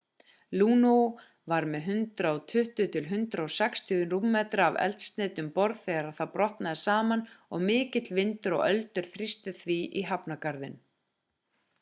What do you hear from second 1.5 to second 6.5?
var með 120-160 rúmmetra af eldsneyti um borð þegar það